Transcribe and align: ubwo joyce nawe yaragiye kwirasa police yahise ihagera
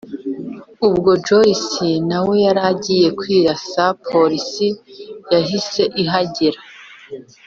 ubwo 0.87 1.11
joyce 1.25 1.87
nawe 2.09 2.33
yaragiye 2.45 3.07
kwirasa 3.19 3.83
police 4.09 4.67
yahise 5.33 5.83
ihagera 6.03 6.59